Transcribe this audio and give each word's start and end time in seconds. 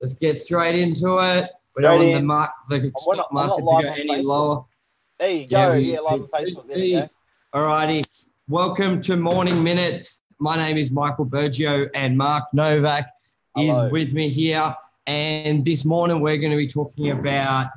Let's 0.00 0.14
get 0.14 0.40
straight 0.40 0.76
into 0.76 1.18
it. 1.18 1.50
We 1.76 1.82
don't 1.82 1.98
want 1.98 2.14
the, 2.14 2.22
mark, 2.22 2.50
the 2.70 2.90
stock 2.96 3.30
market 3.30 3.56
to 3.56 3.62
go 3.62 3.78
any 3.80 4.08
Facebook. 4.08 4.24
lower. 4.24 4.64
There 5.18 5.30
you 5.30 5.46
go. 5.46 5.74
Yeah, 5.74 5.74
yeah 5.74 6.00
live 6.00 6.22
on 6.22 6.28
Facebook. 6.28 6.68
There 6.68 6.78
you 6.78 7.00
go. 7.00 7.08
All 7.52 7.66
righty. 7.66 8.02
Welcome 8.48 9.02
to 9.02 9.16
Morning 9.16 9.62
Minutes. 9.62 10.22
My 10.38 10.56
name 10.56 10.78
is 10.78 10.90
Michael 10.90 11.26
Bergio 11.26 11.90
and 11.94 12.16
Mark 12.16 12.44
Novak 12.54 13.10
Hello. 13.54 13.84
is 13.84 13.92
with 13.92 14.14
me 14.14 14.30
here. 14.30 14.74
And 15.06 15.66
this 15.66 15.84
morning 15.84 16.22
we're 16.22 16.38
going 16.38 16.52
to 16.52 16.56
be 16.56 16.66
talking 16.66 17.10
about 17.10 17.68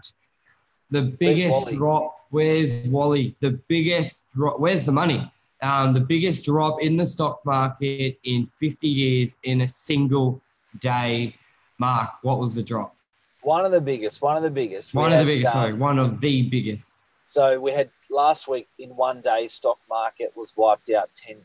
the 0.91 1.01
biggest 1.01 1.65
where's 1.65 1.75
drop. 1.75 2.15
Where's 2.29 2.87
Wally? 2.87 3.35
The 3.41 3.51
biggest 3.67 4.27
drop. 4.33 4.61
Where's 4.61 4.85
the 4.85 4.93
money? 4.93 5.29
Um, 5.61 5.93
the 5.93 5.99
biggest 5.99 6.45
drop 6.45 6.81
in 6.81 6.95
the 6.95 7.05
stock 7.05 7.41
market 7.45 8.17
in 8.23 8.49
50 8.61 8.87
years 8.87 9.35
in 9.43 9.59
a 9.59 9.67
single 9.67 10.41
day. 10.79 11.35
Mark, 11.83 12.11
what 12.21 12.39
was 12.39 12.55
the 12.55 12.63
drop? 12.63 12.95
One 13.41 13.65
of 13.65 13.73
the 13.73 13.81
biggest. 13.81 14.21
One 14.21 14.37
of 14.37 14.43
the 14.43 14.49
biggest. 14.49 14.93
One 14.93 15.09
we 15.09 15.11
of 15.11 15.17
had, 15.17 15.27
the 15.27 15.33
biggest. 15.33 15.53
Um, 15.53 15.61
sorry, 15.63 15.73
one 15.73 15.99
of 15.99 16.21
the 16.21 16.43
biggest. 16.43 16.95
So 17.29 17.59
we 17.59 17.73
had 17.73 17.89
last 18.09 18.47
week 18.47 18.69
in 18.79 18.91
one 18.91 19.19
day, 19.19 19.49
stock 19.49 19.79
market 19.89 20.31
was 20.33 20.53
wiped 20.55 20.91
out 20.91 21.09
10%. 21.13 21.41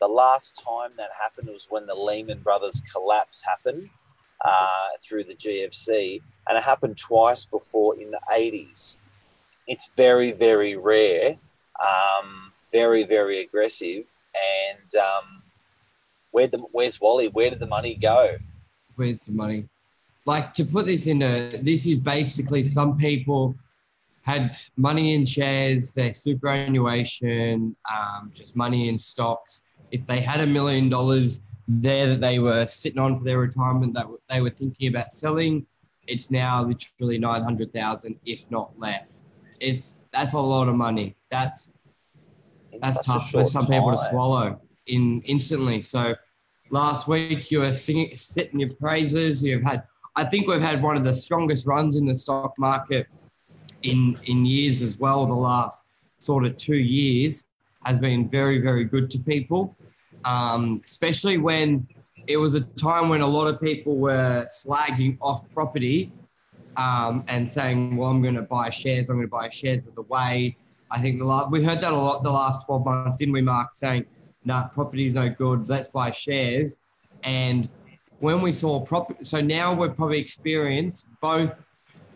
The 0.00 0.08
last 0.08 0.60
time 0.68 0.90
that 0.96 1.10
happened 1.22 1.48
was 1.48 1.68
when 1.70 1.86
the 1.86 1.94
Lehman 1.94 2.40
Brothers 2.40 2.82
collapse 2.92 3.44
happened 3.44 3.88
uh, 4.44 4.88
through 5.00 5.22
the 5.22 5.36
GFC, 5.36 6.20
and 6.48 6.58
it 6.58 6.64
happened 6.64 6.98
twice 6.98 7.44
before 7.44 8.00
in 8.00 8.10
the 8.10 8.20
80s. 8.32 8.96
It's 9.68 9.92
very, 9.96 10.32
very 10.32 10.76
rare, 10.76 11.36
um, 11.80 12.50
very, 12.72 13.04
very 13.04 13.42
aggressive. 13.42 14.06
And 14.74 14.94
um, 14.96 15.42
where 16.32 16.48
the, 16.48 16.58
where's 16.72 17.00
Wally? 17.00 17.28
Where 17.28 17.50
did 17.50 17.60
the 17.60 17.68
money 17.68 17.94
go? 17.94 18.36
Where's 19.00 19.22
the 19.22 19.32
money? 19.32 19.64
Like 20.26 20.52
to 20.54 20.64
put 20.64 20.84
this 20.84 21.06
in 21.06 21.22
into 21.22 21.58
this 21.62 21.86
is 21.86 21.96
basically 21.96 22.64
some 22.64 22.98
people 22.98 23.54
had 24.20 24.54
money 24.76 25.14
in 25.14 25.24
shares, 25.24 25.94
their 25.94 26.12
superannuation, 26.12 27.74
um, 27.90 28.30
just 28.34 28.54
money 28.54 28.90
in 28.90 28.98
stocks. 28.98 29.62
If 29.90 30.04
they 30.04 30.20
had 30.20 30.40
a 30.40 30.46
million 30.46 30.90
dollars 30.90 31.40
there 31.66 32.08
that 32.08 32.20
they 32.20 32.40
were 32.40 32.66
sitting 32.66 32.98
on 32.98 33.18
for 33.18 33.24
their 33.24 33.38
retirement 33.38 33.94
that 33.94 34.06
they 34.28 34.42
were 34.42 34.50
thinking 34.50 34.88
about 34.88 35.14
selling, 35.14 35.64
it's 36.06 36.30
now 36.30 36.62
literally 36.62 37.16
900,000, 37.16 38.20
if 38.26 38.50
not 38.50 38.78
less. 38.78 39.24
It's 39.60 40.04
that's 40.12 40.34
a 40.34 40.38
lot 40.38 40.68
of 40.68 40.74
money. 40.74 41.16
That's 41.30 41.72
that's 42.82 43.02
tough 43.06 43.30
for 43.30 43.46
some 43.46 43.62
time. 43.62 43.80
people 43.80 43.92
to 43.92 43.98
swallow 44.10 44.60
in 44.86 45.22
instantly. 45.24 45.80
So 45.80 46.14
last 46.70 47.08
week 47.08 47.50
you 47.50 47.60
were 47.60 47.74
singing, 47.74 48.16
sitting 48.16 48.60
your 48.60 48.72
praises. 48.74 49.42
You've 49.44 49.62
had, 49.62 49.82
I 50.16 50.24
think 50.24 50.46
we've 50.46 50.60
had 50.60 50.82
one 50.82 50.96
of 50.96 51.04
the 51.04 51.14
strongest 51.14 51.66
runs 51.66 51.96
in 51.96 52.06
the 52.06 52.16
stock 52.16 52.54
market 52.58 53.06
in 53.82 54.16
in 54.24 54.46
years 54.46 54.82
as 54.82 54.98
well. 54.98 55.26
The 55.26 55.34
last 55.34 55.84
sort 56.18 56.46
of 56.46 56.56
two 56.56 56.76
years 56.76 57.44
has 57.84 57.98
been 57.98 58.28
very 58.28 58.60
very 58.60 58.84
good 58.84 59.10
to 59.10 59.18
people, 59.18 59.76
um, 60.24 60.80
especially 60.84 61.38
when 61.38 61.86
it 62.26 62.36
was 62.36 62.54
a 62.54 62.60
time 62.60 63.08
when 63.08 63.22
a 63.22 63.26
lot 63.26 63.46
of 63.46 63.60
people 63.60 63.96
were 63.96 64.46
slagging 64.46 65.16
off 65.20 65.48
property 65.50 66.12
um, 66.76 67.24
and 67.28 67.48
saying, 67.48 67.96
"Well, 67.96 68.10
I'm 68.10 68.22
going 68.22 68.34
to 68.34 68.42
buy 68.42 68.70
shares. 68.70 69.10
I'm 69.10 69.16
going 69.16 69.26
to 69.26 69.30
buy 69.30 69.48
shares 69.50 69.86
of 69.86 69.94
the 69.94 70.02
way." 70.02 70.56
I 70.92 70.98
think 70.98 71.20
the 71.20 71.24
last, 71.24 71.52
we 71.52 71.62
heard 71.62 71.80
that 71.82 71.92
a 71.92 71.96
lot 71.96 72.24
the 72.24 72.30
last 72.32 72.66
12 72.66 72.84
months, 72.84 73.16
didn't 73.16 73.32
we, 73.32 73.42
Mark? 73.42 73.74
Saying, 73.74 74.04
"No, 74.04 74.19
nah, 74.44 74.68
property's 74.68 75.14
no 75.14 75.28
good. 75.28 75.68
Let's 75.68 75.88
buy 75.88 76.10
shares." 76.10 76.78
And 77.22 77.68
when 78.20 78.40
we 78.42 78.52
saw 78.52 78.80
property, 78.80 79.24
so 79.24 79.40
now 79.40 79.74
we've 79.74 79.94
probably 79.94 80.20
experienced 80.20 81.06
both 81.20 81.54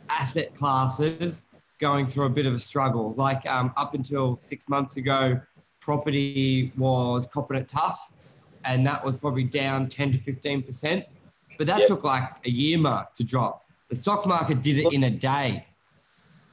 asset 0.09 0.55
classes 0.55 1.47
going 1.81 2.07
through 2.07 2.27
a 2.27 2.31
bit 2.31 2.47
of 2.47 2.55
a 2.55 2.59
struggle. 2.59 3.15
Like 3.17 3.45
um, 3.47 3.73
up 3.77 3.95
until 3.95 4.37
six 4.37 4.69
months 4.69 4.97
ago, 4.97 5.41
property 5.81 6.73
was 6.77 7.27
copping 7.27 7.59
it 7.59 7.69
tough, 7.69 8.13
and 8.65 8.87
that 8.87 9.05
was 9.05 9.17
probably 9.17 9.45
down 9.45 9.89
10 9.89 10.13
to 10.13 10.19
15 10.19 10.63
percent. 10.63 11.05
But 11.59 11.67
that 11.69 11.81
yep. 11.81 11.89
took 11.89 12.05
like 12.05 12.29
a 12.45 12.51
year 12.51 12.79
mark 12.79 13.15
to 13.15 13.25
drop. 13.25 13.65
The 13.89 13.97
stock 13.97 14.27
market 14.27 14.63
did 14.63 14.79
it 14.79 14.93
in 14.93 15.05
a 15.05 15.11
day. 15.11 15.67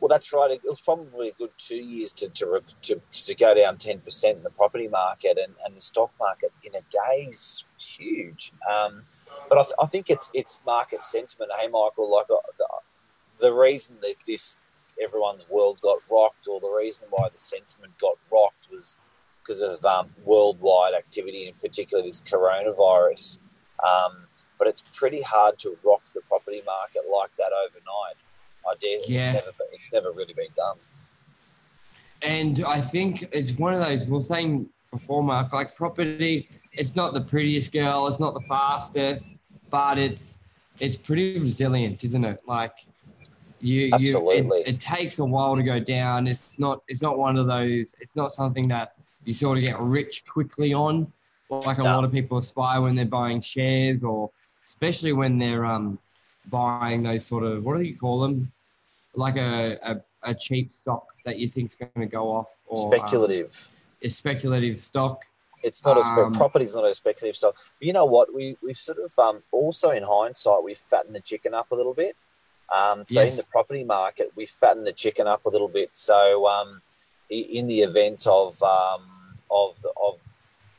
Well, 0.01 0.09
that's 0.09 0.33
right. 0.33 0.49
It 0.49 0.61
was 0.63 0.81
probably 0.81 1.29
a 1.29 1.33
good 1.33 1.51
two 1.59 1.75
years 1.75 2.11
to 2.13 2.27
to, 2.29 2.61
to, 2.81 3.01
to 3.11 3.35
go 3.35 3.53
down 3.53 3.77
10 3.77 3.99
percent 3.99 4.37
in 4.37 4.43
the 4.43 4.49
property 4.49 4.87
market, 4.87 5.37
and, 5.37 5.53
and 5.63 5.77
the 5.77 5.81
stock 5.81 6.11
market 6.19 6.51
in 6.63 6.73
a 6.73 6.81
day 6.89 7.27
is 7.29 7.63
huge. 7.79 8.51
Um, 8.67 9.03
but 9.47 9.59
I, 9.59 9.61
th- 9.61 9.75
I, 9.79 9.85
think 9.85 10.09
it's 10.09 10.31
it's 10.33 10.63
market 10.65 11.03
sentiment. 11.03 11.51
Hey, 11.57 11.67
Michael, 11.67 12.11
like 12.11 12.25
uh, 12.31 12.41
the, 12.57 12.67
the 13.41 13.53
reason 13.53 13.97
that 14.01 14.15
this 14.25 14.57
everyone's 15.01 15.47
world 15.47 15.79
got 15.81 15.99
rocked, 16.09 16.47
or 16.47 16.59
the 16.59 16.75
reason 16.75 17.05
why 17.11 17.29
the 17.31 17.39
sentiment 17.39 17.95
got 17.99 18.17
rocked 18.31 18.69
was 18.71 18.99
because 19.43 19.61
of 19.61 19.85
um, 19.85 20.09
worldwide 20.25 20.95
activity, 20.95 21.47
in 21.47 21.53
particular 21.53 22.03
this 22.03 22.21
coronavirus. 22.21 23.39
Um, 23.87 24.25
but 24.57 24.67
it's 24.67 24.83
pretty 24.93 25.21
hard 25.21 25.59
to 25.59 25.77
rock 25.83 26.01
the 26.13 26.21
property 26.27 26.63
market 26.65 27.03
like 27.11 27.35
that 27.37 27.51
overnight. 27.67 28.15
I 28.67 28.75
dare. 28.79 28.99
Yeah. 29.07 29.33
It's 29.33 29.45
never, 29.45 29.71
it's 29.73 29.93
never 29.93 30.11
really 30.11 30.33
been 30.33 30.47
done. 30.55 30.77
And 32.21 32.63
I 32.65 32.79
think 32.79 33.23
it's 33.31 33.51
one 33.53 33.73
of 33.73 33.83
those. 33.83 34.05
We 34.05 34.17
are 34.17 34.21
saying 34.21 34.69
before, 34.91 35.23
Mark, 35.23 35.53
like 35.53 35.75
property. 35.75 36.49
It's 36.73 36.95
not 36.95 37.13
the 37.13 37.21
prettiest 37.21 37.73
girl. 37.73 38.07
It's 38.07 38.19
not 38.19 38.33
the 38.33 38.41
fastest, 38.41 39.35
but 39.69 39.97
it's 39.97 40.37
it's 40.79 40.95
pretty 40.95 41.39
resilient, 41.39 42.03
isn't 42.03 42.23
it? 42.23 42.41
Like 42.45 42.73
you, 43.59 43.89
Absolutely. 43.93 44.37
You, 44.37 44.53
it, 44.65 44.67
it, 44.67 44.79
takes 44.79 45.19
a 45.19 45.25
while 45.25 45.55
to 45.55 45.63
go 45.63 45.79
down. 45.79 46.27
It's 46.27 46.59
not. 46.59 46.83
It's 46.87 47.01
not 47.01 47.17
one 47.17 47.37
of 47.37 47.47
those. 47.47 47.95
It's 47.99 48.15
not 48.15 48.33
something 48.33 48.67
that 48.67 48.93
you 49.25 49.33
sort 49.33 49.57
of 49.57 49.63
get 49.63 49.81
rich 49.81 50.23
quickly 50.25 50.73
on, 50.73 51.11
like 51.49 51.77
a 51.77 51.83
no. 51.83 51.95
lot 51.95 52.03
of 52.03 52.11
people 52.11 52.37
aspire 52.37 52.81
when 52.81 52.95
they're 52.95 53.05
buying 53.05 53.41
shares, 53.41 54.03
or 54.03 54.29
especially 54.65 55.13
when 55.13 55.37
they're 55.37 55.65
um 55.65 55.99
buying 56.51 57.01
those 57.01 57.25
sort 57.25 57.43
of 57.43 57.63
what 57.63 57.77
do 57.77 57.83
you 57.83 57.97
call 57.97 58.19
them, 58.19 58.51
like 59.15 59.37
a 59.37 59.79
a, 59.83 60.31
a 60.31 60.35
cheap 60.35 60.73
stock 60.73 61.07
that 61.25 61.39
you 61.39 61.49
think's 61.49 61.75
going 61.75 61.91
to 61.97 62.05
go 62.05 62.29
off, 62.29 62.47
or 62.67 62.93
speculative. 62.93 63.69
Um, 63.71 63.77
a 64.03 64.09
speculative 64.09 64.79
stock. 64.79 65.23
It's 65.63 65.85
not 65.85 65.97
um, 65.97 66.33
a 66.33 66.37
property's 66.37 66.75
not 66.75 66.85
a 66.85 66.93
speculative 66.93 67.35
stock. 67.35 67.55
But 67.55 67.85
you 67.85 67.93
know 67.93 68.05
what? 68.05 68.33
We 68.33 68.57
we've 68.61 68.77
sort 68.77 68.99
of 68.99 69.17
um 69.17 69.41
also 69.51 69.91
in 69.91 70.03
hindsight 70.03 70.63
we've 70.63 70.77
fattened 70.77 71.15
the 71.15 71.21
chicken 71.21 71.53
up 71.53 71.71
a 71.71 71.75
little 71.75 71.93
bit. 71.93 72.15
Um, 72.71 73.05
so 73.05 73.21
yes. 73.21 73.33
in 73.33 73.37
the 73.37 73.43
property 73.51 73.83
market, 73.83 74.31
we've 74.35 74.49
fatten 74.49 74.85
the 74.85 74.93
chicken 74.93 75.27
up 75.27 75.45
a 75.45 75.49
little 75.49 75.67
bit. 75.67 75.89
So 75.93 76.47
um, 76.47 76.81
in 77.29 77.67
the 77.67 77.81
event 77.81 78.25
of 78.27 78.61
um, 78.63 79.37
of 79.49 79.75
of 80.01 80.19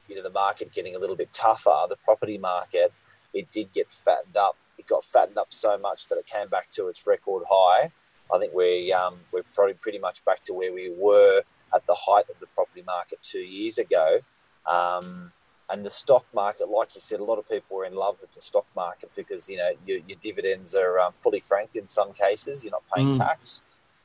you 0.09 0.17
know 0.17 0.23
the 0.23 0.31
market 0.31 0.73
getting 0.73 0.97
a 0.97 0.99
little 0.99 1.17
bit 1.17 1.33
tougher, 1.33 1.87
the 1.89 1.97
property 1.97 2.39
market 2.39 2.93
it 3.35 3.51
did 3.51 3.73
get 3.73 3.91
fattened 3.91 4.37
up. 4.37 4.57
It 4.83 4.89
got 4.89 5.05
fattened 5.05 5.39
up 5.39 5.55
so 5.55 5.79
much 5.79 6.09
that 6.09 6.19
it 6.19 6.27
came 6.27 6.49
back 6.49 6.73
to 6.73 6.89
its 6.89 7.07
record 7.07 7.45
high. 7.49 7.93
I 8.35 8.39
think 8.41 8.53
we 8.53 8.93
um, 8.93 9.21
we're 9.31 9.45
probably 9.55 9.75
pretty 9.75 10.01
much 10.01 10.25
back 10.25 10.43
to 10.45 10.53
where 10.53 10.73
we 10.73 10.93
were 10.97 11.43
at 11.73 11.87
the 11.87 11.95
height 11.95 12.25
of 12.29 12.41
the 12.41 12.47
property 12.49 12.83
market 12.85 13.21
two 13.23 13.45
years 13.45 13.79
ago. 13.79 14.19
Um, 14.67 15.31
and 15.71 15.87
the 15.87 15.91
stock 15.91 16.27
market, 16.35 16.69
like 16.69 16.97
you 16.97 17.01
said, 17.01 17.21
a 17.21 17.25
lot 17.25 17.39
of 17.39 17.49
people 17.49 17.77
were 17.77 17.85
in 17.85 17.95
love 17.95 18.17
with 18.21 18.33
the 18.33 18.41
stock 18.41 18.67
market 18.75 19.11
because 19.15 19.49
you 19.49 19.57
know 19.57 19.71
your, 19.87 19.99
your 20.09 20.19
dividends 20.21 20.75
are 20.75 20.99
um, 20.99 21.13
fully 21.17 21.41
franked 21.41 21.77
in 21.77 21.87
some 21.87 22.13
cases. 22.13 22.65
You're 22.65 22.73
not 22.73 22.83
paying 22.93 23.15
mm. 23.15 23.19
tax. 23.19 23.63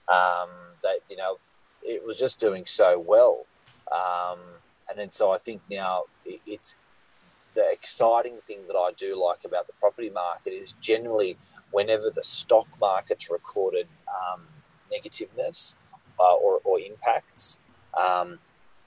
Um, 0.07 0.49
that 0.83 0.99
you 1.09 1.17
know, 1.17 1.39
it 1.81 2.05
was 2.05 2.19
just 2.19 2.39
doing 2.39 2.65
so 2.67 2.99
well, 2.99 3.47
um, 3.91 4.39
and 4.87 4.97
then 4.97 5.09
so 5.09 5.31
I 5.31 5.39
think 5.39 5.61
now 5.71 6.03
it, 6.23 6.39
it's 6.45 6.77
the 7.57 7.71
exciting 7.71 8.37
thing 8.45 8.59
that 8.67 8.75
I 8.75 8.91
do 8.97 9.19
like 9.21 9.43
about 9.43 9.65
the 9.65 9.73
property 9.73 10.11
market 10.11 10.53
is 10.53 10.75
generally 10.79 11.37
whenever 11.71 12.11
the 12.11 12.23
stock 12.23 12.67
market's 12.79 13.31
recorded 13.31 13.87
um, 14.07 14.43
negativeness 14.93 15.75
uh, 16.19 16.35
or, 16.35 16.61
or 16.63 16.79
impacts, 16.79 17.59
um, 17.99 18.37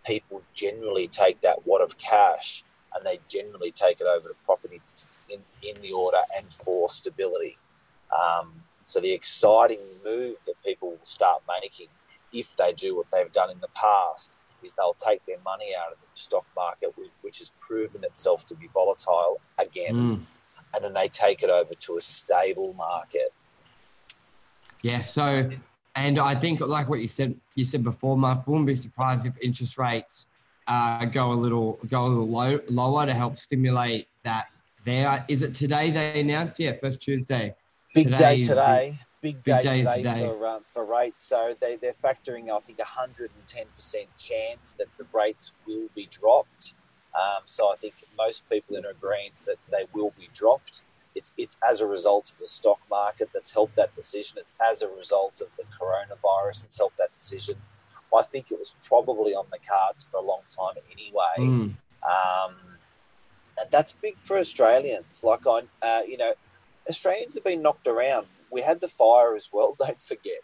people 0.07 0.43
generally 0.55 1.09
take 1.09 1.41
that 1.41 1.67
wad 1.67 1.81
of 1.81 1.99
cash 1.99 2.63
and 2.95 3.05
they 3.05 3.19
generally 3.29 3.73
take 3.73 4.01
it 4.01 4.07
over 4.07 4.29
to 4.29 4.35
property 4.47 4.81
in, 5.29 5.41
in 5.69 5.83
the 5.83 5.91
order 5.91 6.21
and 6.37 6.53
for 6.53 6.89
stability. 6.89 7.59
Um, 8.17 8.53
so 8.85 9.01
the 9.01 9.13
exciting 9.13 9.81
move 10.05 10.37
that 10.47 10.55
people 10.65 10.91
will 10.91 10.99
start 11.03 11.43
making 11.61 11.89
if 12.33 12.57
they 12.57 12.73
do 12.73 12.97
what 12.97 13.11
they've 13.11 13.33
done 13.33 13.51
in 13.51 13.59
the 13.59 13.69
past 13.75 14.37
is 14.65 14.73
they'll 14.75 14.95
take 14.95 15.25
their 15.27 15.39
money 15.45 15.75
out 15.79 15.93
of 15.93 15.99
the 16.01 16.07
stock 16.21 16.47
market, 16.57 16.95
which 17.23 17.39
has 17.39 17.51
proven 17.61 18.05
itself 18.05 18.47
to 18.47 18.55
be 18.55 18.69
volatile 18.73 19.41
again, 19.59 19.95
mm. 19.95 20.21
and 20.75 20.85
then 20.85 20.93
they 20.93 21.09
take 21.09 21.43
it 21.43 21.51
over 21.51 21.75
to 21.75 21.97
a 21.97 22.01
stable 22.01 22.73
market. 22.75 23.33
Yeah. 24.83 25.05
So, 25.05 25.51
and 25.95 26.19
I 26.19 26.35
think 26.35 26.61
like 26.61 26.89
what 26.89 27.01
you 27.01 27.09
said, 27.09 27.35
you 27.55 27.65
said 27.65 27.85
before, 27.85 28.17
Mark, 28.17 28.47
wouldn't 28.47 28.67
be 28.67 28.77
surprised 28.77 29.27
if 29.27 29.35
interest 29.41 29.79
rates 29.79 30.27
uh, 30.67 31.05
go 31.07 31.33
a 31.33 31.35
little 31.35 31.79
go 31.89 32.07
a 32.07 32.09
little 32.09 32.29
low, 32.29 32.61
lower 32.69 33.07
to 33.07 33.15
help 33.15 33.37
stimulate 33.37 34.09
that 34.23 34.49
there. 34.85 35.25
Is 35.29 35.43
it 35.43 35.55
today 35.55 35.91
they 35.91 36.21
announced? 36.21 36.61
Yeah, 36.61 36.75
first 36.81 37.03
Tuesday. 37.03 37.55
Big 37.95 38.07
Today's 38.07 38.47
day 38.47 38.55
today. 38.55 38.99
Big, 39.23 39.45
day, 39.45 39.61
day 39.63 39.79
today, 39.79 39.97
today, 39.99 40.27
for 40.27 40.47
uh, 40.47 40.61
for 40.69 40.85
rates. 40.85 41.25
So 41.25 41.55
they 41.61 41.77
they're 41.77 41.93
factoring, 41.93 42.51
I 42.51 42.59
think, 42.61 42.81
hundred 42.81 43.31
and 43.37 43.47
ten 43.47 43.67
percent 43.77 44.09
chance 44.17 44.73
that 44.79 44.87
the 44.97 45.05
rates 45.13 45.53
will 45.67 45.89
be 45.95 46.07
dropped. 46.07 46.75
Um, 47.15 47.43
so 47.45 47.67
I 47.67 47.77
think 47.77 47.95
most 48.17 48.49
people 48.49 48.77
in 48.77 48.85
agreement 48.87 49.43
that 49.47 49.57
they 49.71 49.85
will 49.93 50.15
be 50.19 50.31
dropped. 50.33 50.83
It's 51.15 51.35
it's 51.37 51.59
as 51.69 51.83
a 51.83 51.87
result 51.87 52.31
of 52.31 52.39
the 52.39 52.47
stock 52.47 52.79
market 52.89 53.29
that's 53.35 53.53
helped 53.53 53.77
that 53.77 53.95
decision. 53.95 54.39
It's 54.39 54.57
as 54.59 54.81
a 54.81 54.89
result 54.89 55.43
of 55.43 55.49
the 55.57 55.65
coronavirus 55.65 56.63
that's 56.63 56.79
helped 56.79 56.97
that 56.97 57.13
decision. 57.13 57.57
I 58.17 58.23
think 58.23 58.51
it 58.51 58.59
was 58.59 58.75
probably 58.83 59.35
on 59.35 59.47
the 59.53 59.59
cards 59.59 60.07
for 60.11 60.17
a 60.17 60.23
long 60.23 60.43
time 60.49 60.83
anyway. 60.91 61.37
Mm. 61.39 61.75
Um, 62.03 62.57
and 63.61 63.71
that's 63.71 63.93
big 63.93 64.17
for 64.19 64.39
Australians. 64.39 65.23
Like 65.23 65.47
I, 65.47 65.63
uh, 65.83 66.03
you 66.07 66.17
know, 66.17 66.35
Australians 66.89 67.35
have 67.35 67.45
been 67.45 67.63
knocked 67.63 67.87
around. 67.87 68.27
We 68.51 68.63
had 68.63 68.81
the 68.81 68.89
fire 68.89 69.37
as 69.37 69.51
well. 69.53 69.75
Don't 69.79 70.01
forget. 70.01 70.41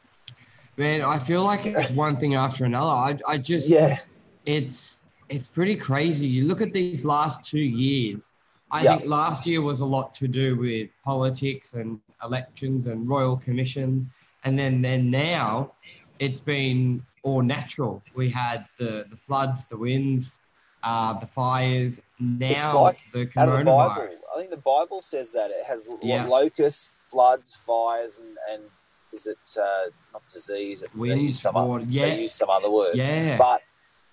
Man, 0.76 1.02
I 1.02 1.18
feel 1.18 1.42
like 1.42 1.64
it's 1.66 1.90
one 2.06 2.16
thing 2.16 2.34
after 2.34 2.64
another. 2.64 2.90
I, 2.90 3.18
I 3.26 3.38
just, 3.38 3.68
yeah, 3.68 3.98
it's 4.44 5.00
it's 5.28 5.48
pretty 5.48 5.74
crazy. 5.74 6.26
You 6.26 6.44
look 6.46 6.60
at 6.60 6.72
these 6.72 7.04
last 7.04 7.44
two 7.44 7.58
years. 7.58 8.34
I 8.70 8.82
think 8.82 9.04
last 9.06 9.46
year 9.46 9.62
was 9.62 9.80
a 9.80 9.84
lot 9.84 10.12
to 10.14 10.26
do 10.28 10.56
with 10.56 10.88
politics 11.04 11.74
and 11.74 12.00
elections 12.22 12.88
and 12.88 13.08
royal 13.08 13.36
commission, 13.36 14.10
and 14.44 14.58
then 14.58 14.82
then 14.82 15.10
now 15.10 15.72
it's 16.18 16.40
been 16.40 17.02
all 17.22 17.42
natural. 17.42 18.02
We 18.14 18.28
had 18.28 18.66
the 18.78 19.06
the 19.08 19.16
floods, 19.16 19.68
the 19.68 19.76
winds, 19.76 20.40
uh, 20.82 21.14
the 21.14 21.26
fires. 21.26 22.00
Now 22.18 22.46
it's 22.46 22.72
like 22.72 22.98
the 23.12 23.26
coronavirus. 23.26 23.58
The 23.58 23.64
Bible. 23.64 24.16
I 24.34 24.38
think 24.38 24.50
the 24.50 24.56
Bible 24.56 25.02
says 25.02 25.32
that 25.32 25.50
it 25.50 25.64
has 25.64 25.86
yeah. 26.02 26.24
locusts, 26.24 27.00
floods, 27.10 27.54
fires, 27.54 28.18
and, 28.18 28.36
and 28.50 28.62
is 29.12 29.26
it 29.26 29.38
uh, 29.60 29.90
not 30.12 30.22
disease? 30.28 30.84
Winds, 30.94 31.40
some 31.40 31.54
water. 31.54 31.82
Other, 31.82 31.90
yeah. 31.90 32.06
They 32.06 32.22
use 32.22 32.34
some 32.34 32.50
other 32.50 32.70
word. 32.70 32.96
Yeah. 32.96 33.36
But 33.36 33.62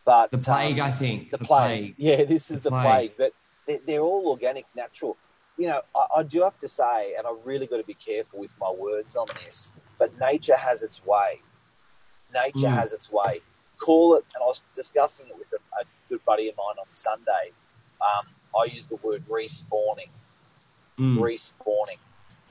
but 0.05 0.31
the 0.31 0.37
plague, 0.37 0.79
um, 0.79 0.87
I 0.87 0.91
think. 0.91 1.29
The, 1.29 1.37
the 1.37 1.45
plague. 1.45 1.95
plague. 1.95 1.95
Yeah, 1.97 2.23
this 2.25 2.51
is 2.51 2.61
the, 2.61 2.69
the 2.69 2.71
plague. 2.71 2.85
plague. 2.85 3.11
But 3.17 3.33
they're, 3.67 3.79
they're, 3.85 4.01
all 4.01 4.27
organic, 4.29 4.65
natural. 4.75 5.17
You 5.57 5.67
know, 5.67 5.81
I, 5.95 6.19
I 6.19 6.23
do 6.23 6.41
have 6.43 6.57
to 6.59 6.67
say, 6.67 7.13
and 7.17 7.25
I've 7.25 7.45
really 7.45 7.67
got 7.67 7.77
to 7.77 7.83
be 7.83 7.93
careful 7.93 8.39
with 8.39 8.55
my 8.59 8.71
words 8.71 9.15
on 9.15 9.27
this. 9.43 9.71
But 9.97 10.19
nature 10.19 10.57
has 10.57 10.83
its 10.83 11.05
way. 11.05 11.41
Nature 12.33 12.67
mm. 12.67 12.73
has 12.73 12.91
its 12.91 13.11
way. 13.11 13.39
Call 13.77 14.15
it, 14.15 14.25
and 14.33 14.41
I 14.43 14.45
was 14.45 14.61
discussing 14.73 15.27
it 15.27 15.37
with 15.37 15.53
a, 15.53 15.81
a 15.81 15.83
good 16.09 16.23
buddy 16.25 16.49
of 16.49 16.55
mine 16.57 16.75
on 16.79 16.85
Sunday. 16.89 17.51
Um, 18.01 18.27
I 18.57 18.65
use 18.65 18.85
the 18.85 18.97
word 18.97 19.23
respawning. 19.27 20.09
Mm. 20.99 21.17
Respawning. 21.17 21.99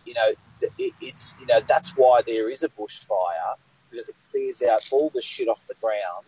You 0.05 0.15
know, 0.15 0.33
it, 0.79 0.93
it's 1.01 1.37
you 1.41 1.47
know 1.47 1.61
that's 1.61 1.97
why 1.97 2.21
there 2.27 2.51
is 2.51 2.63
a 2.63 2.69
bushfire 2.69 3.55
because 3.91 4.09
it 4.09 4.17
clears 4.31 4.63
out 4.63 4.83
all 4.91 5.11
the 5.11 5.23
shit 5.23 5.49
off 5.49 5.67
the 5.67 5.75
ground. 5.81 6.27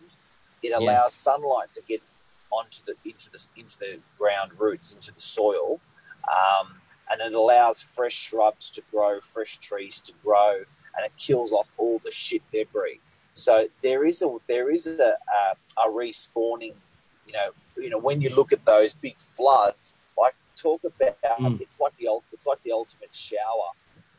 It 0.61 0.69
allows 0.69 1.07
yes. 1.07 1.13
sunlight 1.13 1.73
to 1.73 1.81
get 1.83 2.01
onto 2.51 2.81
the 2.85 2.95
into 3.03 3.29
the 3.31 3.45
into 3.57 3.77
the 3.79 3.99
ground 4.17 4.51
roots 4.57 4.93
into 4.93 5.13
the 5.13 5.19
soil, 5.19 5.79
um, 6.29 6.75
and 7.11 7.21
it 7.21 7.33
allows 7.33 7.81
fresh 7.81 8.13
shrubs 8.13 8.69
to 8.71 8.81
grow, 8.91 9.19
fresh 9.19 9.57
trees 9.57 9.99
to 10.01 10.13
grow, 10.23 10.63
and 10.95 11.05
it 11.05 11.11
kills 11.17 11.51
off 11.51 11.71
all 11.77 11.99
the 12.03 12.11
shit 12.11 12.41
debris. 12.51 13.01
So 13.35 13.67
there 13.83 14.03
is 14.03 14.21
a 14.21 14.37
there 14.47 14.71
is 14.71 14.87
a, 14.87 15.01
a, 15.01 15.81
a 15.81 15.89
respawning 15.91 16.73
you 17.25 17.33
know, 17.33 17.49
you 17.77 17.89
know, 17.89 17.99
when 17.99 18.21
you 18.21 18.33
look 18.35 18.53
at 18.53 18.65
those 18.65 18.93
big 18.93 19.17
floods, 19.17 19.95
like 20.17 20.35
talk 20.55 20.81
about 20.83 21.21
mm. 21.39 21.59
it's 21.61 21.79
like 21.79 21.97
the 21.97 22.07
it's 22.31 22.47
like 22.47 22.61
the 22.63 22.71
ultimate 22.71 23.13
shower 23.13 23.71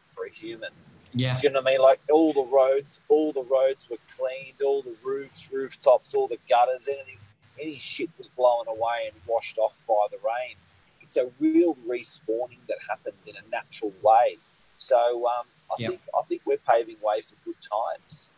for 0.08 0.24
a 0.24 0.30
human. 0.30 0.70
Yeah. 1.12 1.36
Do 1.36 1.46
you 1.46 1.52
know 1.52 1.60
what 1.60 1.68
I 1.68 1.72
mean? 1.72 1.82
Like 1.82 2.00
all 2.10 2.32
the 2.32 2.44
roads, 2.44 3.00
all 3.08 3.32
the 3.32 3.44
roads 3.44 3.88
were 3.88 3.98
cleaned, 4.16 4.60
all 4.62 4.82
the 4.82 4.96
roofs, 5.02 5.50
rooftops, 5.52 6.14
all 6.14 6.26
the 6.26 6.38
gutters, 6.48 6.88
anything, 6.88 7.18
any 7.60 7.76
shit 7.76 8.10
was 8.18 8.28
blown 8.28 8.66
away 8.68 9.10
and 9.10 9.14
washed 9.26 9.56
off 9.56 9.78
by 9.88 10.06
the 10.10 10.18
rains. 10.18 10.74
It's 11.00 11.16
a 11.16 11.30
real 11.40 11.76
respawning 11.88 12.58
that 12.68 12.78
happens 12.88 13.26
in 13.26 13.34
a 13.36 13.50
natural 13.50 13.92
way. 14.02 14.38
So 14.76 15.26
um, 15.26 15.46
I 15.70 15.74
yep. 15.78 15.90
think 15.90 16.02
I 16.14 16.22
think 16.28 16.42
we're 16.44 16.58
paving 16.58 16.96
way 17.00 17.20
for 17.22 17.36
good 17.44 17.56
times. 17.62 18.30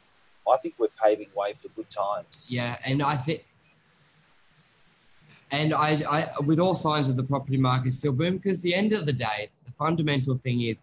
I 0.50 0.56
think 0.58 0.74
we're 0.78 0.88
paving 1.02 1.28
way 1.34 1.52
for 1.52 1.68
good 1.68 1.90
times. 1.90 2.48
Yeah, 2.50 2.78
and 2.84 3.02
I 3.02 3.16
think 3.16 3.44
and 5.50 5.72
I, 5.72 6.02
I, 6.08 6.40
with 6.42 6.60
all 6.60 6.74
signs 6.74 7.08
of 7.08 7.16
the 7.16 7.22
property 7.22 7.56
market 7.56 7.94
still 7.94 8.12
boom, 8.12 8.36
because 8.36 8.60
the 8.60 8.74
end 8.74 8.92
of 8.92 9.06
the 9.06 9.12
day, 9.12 9.48
the 9.64 9.72
fundamental 9.72 10.36
thing 10.38 10.62
is 10.62 10.82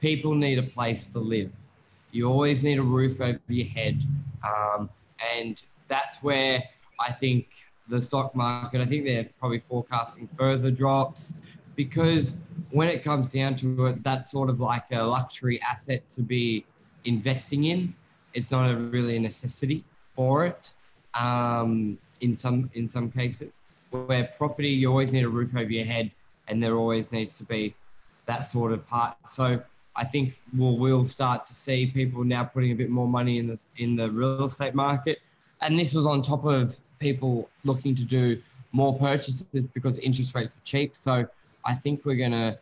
people 0.00 0.34
need 0.34 0.58
a 0.58 0.62
place 0.62 1.06
to 1.06 1.18
live. 1.18 1.50
You 2.12 2.26
always 2.26 2.62
need 2.62 2.78
a 2.78 2.82
roof 2.82 3.20
over 3.20 3.40
your 3.48 3.66
head. 3.66 4.00
Um, 4.44 4.88
and 5.36 5.60
that's 5.88 6.22
where 6.22 6.62
I 7.00 7.10
think 7.10 7.48
the 7.88 8.00
stock 8.00 8.36
market, 8.36 8.80
I 8.80 8.86
think 8.86 9.04
they're 9.04 9.28
probably 9.40 9.58
forecasting 9.58 10.28
further 10.38 10.70
drops 10.70 11.34
because 11.74 12.34
when 12.70 12.88
it 12.88 13.02
comes 13.02 13.32
down 13.32 13.56
to 13.56 13.86
it, 13.86 14.04
that's 14.04 14.30
sort 14.30 14.48
of 14.48 14.60
like 14.60 14.84
a 14.92 15.02
luxury 15.02 15.60
asset 15.62 16.08
to 16.10 16.22
be 16.22 16.64
investing 17.04 17.64
in. 17.64 17.94
It's 18.34 18.50
not 18.50 18.70
a, 18.70 18.76
really 18.76 19.16
a 19.16 19.20
necessity 19.20 19.84
for 20.14 20.44
it 20.44 20.72
um, 21.14 21.98
in 22.20 22.36
some 22.36 22.70
in 22.74 22.88
some 22.88 23.10
cases 23.10 23.62
where 23.90 24.24
property 24.36 24.68
you 24.68 24.88
always 24.88 25.12
need 25.12 25.24
a 25.24 25.28
roof 25.28 25.54
over 25.56 25.70
your 25.70 25.84
head 25.84 26.10
and 26.48 26.62
there 26.62 26.76
always 26.76 27.12
needs 27.12 27.38
to 27.38 27.44
be 27.44 27.74
that 28.26 28.42
sort 28.42 28.72
of 28.72 28.86
part. 28.86 29.16
So 29.28 29.60
I 29.96 30.04
think 30.04 30.38
we'll 30.56 30.76
we'll 30.76 31.06
start 31.06 31.46
to 31.46 31.54
see 31.54 31.86
people 31.86 32.24
now 32.24 32.44
putting 32.44 32.72
a 32.72 32.74
bit 32.74 32.90
more 32.90 33.08
money 33.08 33.38
in 33.38 33.46
the 33.46 33.58
in 33.76 33.96
the 33.96 34.10
real 34.10 34.44
estate 34.44 34.74
market. 34.74 35.20
And 35.60 35.78
this 35.78 35.94
was 35.94 36.06
on 36.06 36.22
top 36.22 36.44
of 36.44 36.76
people 36.98 37.48
looking 37.64 37.94
to 37.94 38.02
do 38.02 38.40
more 38.72 38.98
purchases 38.98 39.46
because 39.72 39.98
interest 40.00 40.34
rates 40.34 40.54
are 40.54 40.64
cheap. 40.64 40.94
So 40.96 41.26
I 41.64 41.74
think 41.74 42.04
we're 42.04 42.16
gonna 42.16 42.58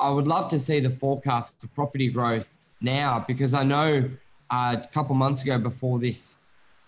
I 0.00 0.10
would 0.10 0.26
love 0.26 0.48
to 0.48 0.58
see 0.58 0.80
the 0.80 0.90
forecast 0.90 1.64
of 1.64 1.74
property 1.74 2.08
growth 2.08 2.48
now 2.80 3.24
because 3.26 3.54
I 3.54 3.64
know 3.64 4.08
uh, 4.54 4.76
a 4.82 4.88
couple 4.88 5.14
months 5.14 5.42
ago 5.42 5.58
before 5.58 5.98
this 5.98 6.38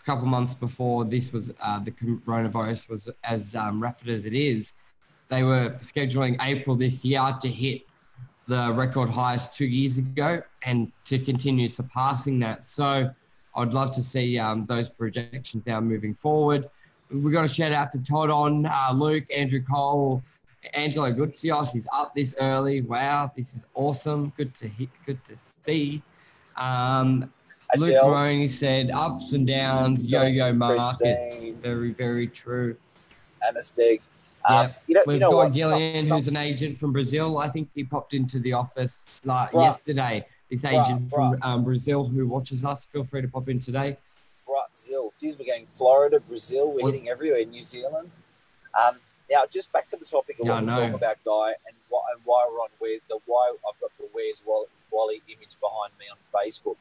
a 0.01 0.05
couple 0.05 0.27
months 0.27 0.55
before 0.55 1.05
this 1.05 1.33
was 1.33 1.53
uh, 1.61 1.81
the 1.81 1.91
coronavirus 1.91 2.89
was 2.89 3.09
as 3.25 3.55
um, 3.57 3.83
rapid 3.83 4.09
as 4.09 4.25
it 4.25 4.35
is, 4.35 4.73
they 5.29 5.43
were 5.43 5.71
scheduling 5.83 6.37
April 6.41 6.77
this 6.77 7.05
year 7.05 7.37
to 7.41 7.49
hit 7.49 7.83
the 8.47 8.73
record 8.75 9.11
highs 9.11 9.49
two 9.49 9.65
years 9.65 9.99
ago 9.99 10.41
and 10.65 10.93
to 11.05 11.19
continue 11.19 11.69
surpassing 11.69 12.39
that. 12.39 12.65
So 12.65 13.11
I'd 13.57 13.75
love 13.75 13.91
to 13.97 14.03
see 14.03 14.39
um, 14.39 14.65
those 14.67 14.89
projections 14.89 15.67
now 15.67 15.81
moving 15.81 16.15
forward. 16.15 16.69
We've 17.11 17.33
got 17.33 17.45
a 17.45 17.49
shout 17.49 17.73
out 17.73 17.91
to 17.93 17.99
Todd 17.99 18.31
on, 18.31 18.67
uh, 18.67 18.93
Luke, 18.95 19.25
Andrew 19.35 19.63
Cole, 19.63 20.23
Angelo 20.75 21.13
Gutsios. 21.13 21.73
He's 21.73 21.89
up 21.93 22.15
this 22.15 22.37
early. 22.41 22.83
Wow, 22.83 23.33
this 23.37 23.57
is 23.57 23.65
awesome. 23.75 24.33
Good 24.37 24.55
to 24.55 24.69
hit, 24.69 24.91
good 25.05 25.25
to 25.25 25.35
see. 25.37 26.03
Um, 26.57 27.33
Luke 27.77 28.05
Maroney 28.05 28.49
said 28.49 28.91
ups 28.91 29.33
and 29.33 29.47
downs, 29.47 30.11
yo-yo 30.11 30.53
markets. 30.53 31.53
Very, 31.63 31.93
very 31.93 32.29
true. 32.29 32.77
Anastig. 33.43 34.01
Um, 34.49 34.73
you 34.87 34.95
know, 34.95 35.03
we've 35.07 35.15
you 35.15 35.21
know 35.21 35.31
got 35.33 35.37
what? 35.37 35.53
Gillian, 35.53 36.01
some, 36.01 36.09
some, 36.09 36.17
who's 36.19 36.29
an 36.29 36.37
agent 36.37 36.79
from 36.79 36.93
Brazil. 36.93 37.39
I 37.39 37.49
think 37.49 37.69
he 37.75 37.83
popped 37.83 38.15
into 38.15 38.39
the 38.39 38.53
office 38.53 39.09
like 39.25 39.51
bruh, 39.51 39.65
yesterday. 39.65 40.27
This 40.51 40.65
agent 40.65 41.09
bruh, 41.09 41.11
from 41.11 41.39
um, 41.43 41.65
Brazil 41.65 42.07
who 42.07 42.29
watches 42.29 42.65
us. 42.65 42.85
Feel 42.85 43.05
free 43.05 43.23
to 43.23 43.29
pop 43.29 43.49
in 43.49 43.59
today. 43.59 43.97
Brazil. 44.47 45.13
Geez, 45.19 45.37
we're 45.37 45.47
going 45.47 45.67
Florida, 45.67 46.21
Brazil. 46.21 46.73
We're 46.73 46.93
hitting 46.93 47.09
everywhere. 47.09 47.45
New 47.45 47.63
Zealand. 47.63 48.11
Um, 48.81 48.99
now, 49.31 49.43
just 49.51 49.73
back 49.73 49.89
to 49.89 49.97
the 49.97 50.05
topic 50.05 50.39
of 50.39 50.47
yeah, 50.47 50.53
what 50.53 50.63
we're 50.63 50.71
talking 50.71 50.95
about, 50.95 51.17
Guy, 51.25 51.49
and 51.67 51.77
why, 51.89 52.01
and 52.15 52.23
why 52.25 52.47
we're 52.49 52.61
on 52.61 52.69
where 52.79 52.99
the 53.09 53.19
why 53.27 53.53
I've 53.69 53.81
got 53.81 53.91
the 53.99 54.09
Where's 54.13 54.45
Wally 54.47 55.21
image 55.27 55.57
behind 55.61 55.93
me 55.99 56.07
on 56.09 56.19
Facebook 56.33 56.77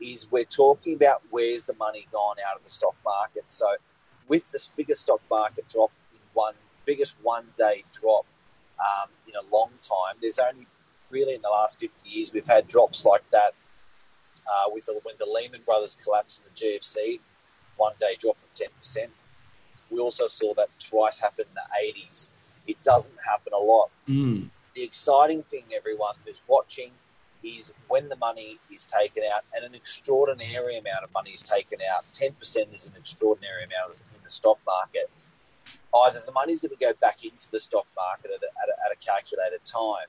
is 0.00 0.30
we're 0.30 0.44
talking 0.44 0.94
about 0.94 1.22
where's 1.30 1.64
the 1.64 1.74
money 1.74 2.06
gone 2.12 2.36
out 2.48 2.56
of 2.56 2.64
the 2.64 2.70
stock 2.70 2.94
market. 3.04 3.44
So, 3.48 3.66
with 4.28 4.50
this 4.52 4.70
biggest 4.76 5.02
stock 5.02 5.20
market 5.30 5.68
drop 5.68 5.92
in 6.12 6.20
one 6.32 6.54
biggest 6.84 7.16
one 7.22 7.46
day 7.56 7.84
drop 7.92 8.26
um, 8.78 9.08
in 9.26 9.34
a 9.34 9.54
long 9.54 9.70
time, 9.80 10.16
there's 10.20 10.38
only 10.38 10.66
really 11.10 11.34
in 11.34 11.42
the 11.42 11.50
last 11.50 11.78
50 11.78 12.08
years 12.08 12.32
we've 12.32 12.46
had 12.46 12.66
drops 12.66 13.04
like 13.04 13.28
that. 13.30 13.52
Uh, 14.46 14.70
with 14.72 14.84
the, 14.84 15.00
when 15.04 15.14
the 15.18 15.24
Lehman 15.24 15.62
Brothers 15.64 15.96
collapsed 15.96 16.42
in 16.42 16.50
the 16.52 16.78
GFC, 16.78 17.20
one 17.76 17.94
day 17.98 18.14
drop 18.18 18.36
of 18.44 18.54
10%. 18.54 19.06
We 19.90 20.00
also 20.00 20.26
saw 20.26 20.54
that 20.54 20.68
twice 20.78 21.20
happen 21.20 21.46
in 21.48 21.54
the 21.54 22.02
80s. 22.02 22.30
It 22.66 22.80
doesn't 22.82 23.16
happen 23.26 23.52
a 23.54 23.62
lot. 23.62 23.90
Mm. 24.08 24.50
The 24.74 24.82
exciting 24.82 25.42
thing, 25.42 25.62
everyone 25.74 26.14
who's 26.24 26.42
watching, 26.46 26.92
is 27.44 27.72
when 27.88 28.08
the 28.08 28.16
money 28.16 28.58
is 28.72 28.86
taken 28.86 29.22
out, 29.32 29.42
and 29.54 29.64
an 29.64 29.74
extraordinary 29.74 30.78
amount 30.78 31.04
of 31.04 31.12
money 31.12 31.30
is 31.30 31.42
taken 31.42 31.78
out. 31.94 32.04
Ten 32.12 32.32
percent 32.32 32.70
is 32.72 32.88
an 32.88 32.94
extraordinary 32.96 33.64
amount 33.64 34.00
in 34.14 34.20
the 34.24 34.30
stock 34.30 34.58
market. 34.66 35.10
either 36.06 36.20
the 36.24 36.32
money's 36.32 36.60
going 36.60 36.76
to 36.76 36.84
go 36.84 36.92
back 37.00 37.24
into 37.24 37.50
the 37.50 37.60
stock 37.60 37.86
market 37.96 38.30
at 38.34 38.42
a, 38.42 38.50
at 38.62 38.68
a, 38.68 38.84
at 38.86 38.92
a 38.92 39.04
calculated 39.04 39.64
time, 39.64 40.08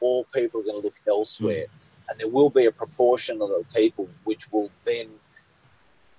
or 0.00 0.24
people 0.32 0.60
are 0.60 0.64
going 0.64 0.80
to 0.80 0.84
look 0.84 1.00
elsewhere. 1.06 1.66
Mm. 1.66 1.88
And 2.08 2.20
there 2.20 2.28
will 2.28 2.50
be 2.50 2.66
a 2.66 2.72
proportion 2.72 3.42
of 3.42 3.48
the 3.48 3.64
people 3.74 4.08
which 4.24 4.52
will 4.52 4.70
then, 4.84 5.08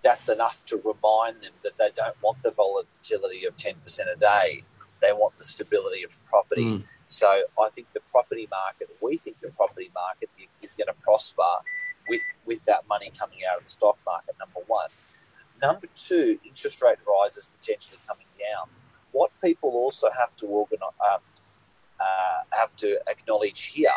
that's 0.04 0.30
enough 0.30 0.66
to 0.66 0.76
remind 0.78 1.44
them 1.44 1.54
that 1.64 1.78
they 1.80 1.90
don't 1.96 2.22
want 2.22 2.44
the 2.44 2.52
volatility 2.52 3.46
of 3.46 3.56
10% 3.56 3.76
a 4.14 4.20
day. 4.20 4.64
They 5.02 5.14
want 5.14 5.38
the 5.38 5.46
stability 5.46 6.04
of 6.04 6.24
property. 6.26 6.64
Mm. 6.64 6.84
So 7.08 7.44
I 7.60 7.70
think 7.70 7.92
the 7.94 8.02
property 8.12 8.48
market, 8.52 8.90
we 9.02 9.16
think 9.16 9.40
the 9.42 9.50
property 9.52 9.90
market 9.96 10.30
is 10.62 10.74
going 10.74 10.88
to 10.88 10.94
prosper 11.02 11.42
with, 12.10 12.22
with 12.46 12.66
that 12.66 12.88
money 12.88 13.12
coming 13.18 13.40
out 13.50 13.60
of 13.60 13.64
the 13.64 13.70
stock 13.70 13.98
market, 14.06 14.36
number 14.40 14.60
one. 14.68 14.90
Number 15.62 15.88
two, 15.96 16.38
interest 16.46 16.84
rate 16.84 16.98
rises 17.08 17.50
potentially 17.60 17.98
coming 18.06 18.28
down. 18.38 18.68
What 19.14 19.32
people 19.44 19.70
also 19.70 20.08
have 20.18 20.36
to 20.36 20.46
organize, 20.46 20.90
um, 21.12 21.20
uh, 22.00 22.42
have 22.52 22.76
to 22.78 23.00
acknowledge 23.10 23.64
here 23.64 23.90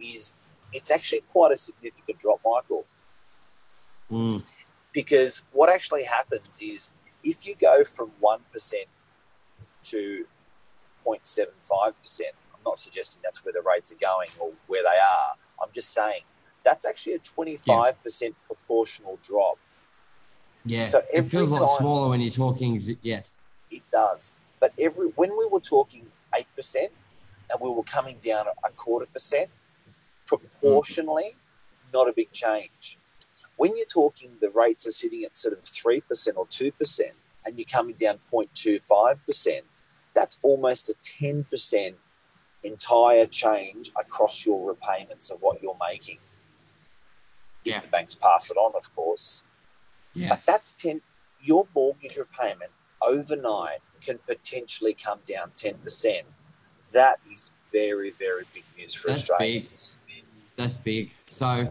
is 0.00 0.34
it's 0.72 0.90
actually 0.90 1.22
quite 1.32 1.52
a 1.52 1.56
significant 1.56 2.18
drop, 2.18 2.40
Michael. 2.44 2.86
Mm. 4.10 4.42
Because 4.92 5.42
what 5.52 5.68
actually 5.68 6.04
happens 6.04 6.48
is 6.62 6.92
if 7.24 7.46
you 7.46 7.54
go 7.60 7.84
from 7.84 8.12
1% 8.22 8.74
to 9.82 10.26
0.75%, 11.04 12.20
I'm 12.26 12.43
not 12.64 12.78
suggesting 12.78 13.20
that's 13.22 13.44
where 13.44 13.52
the 13.52 13.62
rates 13.62 13.92
are 13.92 13.96
going 13.96 14.28
or 14.38 14.52
where 14.66 14.82
they 14.82 14.88
are. 14.88 15.34
I'm 15.62 15.70
just 15.72 15.92
saying 15.92 16.22
that's 16.64 16.86
actually 16.86 17.14
a 17.14 17.18
25% 17.18 18.22
yeah. 18.22 18.28
proportional 18.46 19.18
drop. 19.22 19.58
Yeah, 20.66 20.86
so 20.86 21.02
it 21.12 21.22
feels 21.22 21.50
a 21.50 21.62
lot 21.62 21.78
smaller 21.78 22.08
when 22.08 22.20
you're 22.20 22.32
talking. 22.32 22.80
Yes, 23.02 23.36
it 23.70 23.82
does. 23.92 24.32
But 24.60 24.72
every 24.78 25.08
when 25.08 25.30
we 25.36 25.46
were 25.50 25.60
talking 25.60 26.06
eight 26.34 26.46
percent, 26.56 26.90
and 27.50 27.60
we 27.60 27.68
were 27.68 27.82
coming 27.82 28.16
down 28.24 28.46
a 28.64 28.70
quarter 28.70 29.04
percent, 29.04 29.50
proportionally, 30.26 31.32
not 31.92 32.08
a 32.08 32.14
big 32.14 32.32
change. 32.32 32.98
When 33.56 33.76
you're 33.76 33.84
talking, 33.84 34.30
the 34.40 34.48
rates 34.50 34.86
are 34.86 34.92
sitting 34.92 35.22
at 35.24 35.36
sort 35.36 35.52
of 35.52 35.64
three 35.64 36.00
percent 36.00 36.38
or 36.38 36.46
two 36.46 36.72
percent, 36.72 37.12
and 37.44 37.58
you're 37.58 37.66
coming 37.70 37.94
down 37.94 38.20
0.25 38.32 39.26
percent. 39.26 39.66
That's 40.14 40.38
almost 40.42 40.88
a 40.88 40.94
ten 41.02 41.44
percent 41.44 41.96
entire 42.64 43.26
change 43.26 43.92
across 43.98 44.44
your 44.44 44.66
repayments 44.66 45.30
of 45.30 45.40
what 45.40 45.62
you're 45.62 45.76
making. 45.90 46.18
If 47.64 47.82
the 47.82 47.88
banks 47.88 48.14
pass 48.14 48.50
it 48.50 48.56
on, 48.56 48.72
of 48.76 48.94
course. 48.94 49.44
Yes. 50.12 50.30
But 50.30 50.42
that's 50.46 50.74
10, 50.74 51.00
your 51.42 51.66
mortgage 51.74 52.16
repayment 52.16 52.70
overnight 53.00 53.78
can 54.00 54.18
potentially 54.26 54.94
come 54.94 55.20
down 55.26 55.50
10%. 55.56 56.22
That 56.92 57.20
is 57.32 57.52
very, 57.72 58.10
very 58.12 58.44
big 58.52 58.64
news 58.76 58.94
for 58.94 59.08
that's 59.08 59.28
Australians. 59.30 59.96
Big. 60.06 60.24
That's 60.56 60.76
big. 60.76 61.10
So 61.28 61.46
I, 61.46 61.70